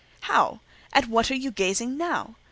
"How! 0.21 0.61
At 0.93 1.07
what 1.09 1.29
are 1.29 1.35
you 1.35 1.51
gazing 1.51 1.95
now? 1.95 2.37